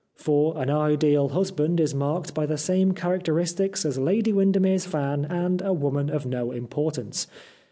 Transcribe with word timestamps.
For' 0.15 0.57
An 0.59 0.71
Ideal 0.71 1.29
Husband' 1.29 1.79
is 1.79 1.93
marked 1.93 2.33
by 2.33 2.47
the 2.47 2.57
same 2.57 2.93
characteristics 2.93 3.85
as' 3.85 3.99
Lady 3.99 4.33
Windermere's 4.33 4.87
Fan' 4.87 5.25
and' 5.29 5.61
A 5.61 5.73
Woman 5.73 6.09
of 6.09 6.25
No 6.25 6.51
Im 6.51 6.67
portance.' 6.67 7.27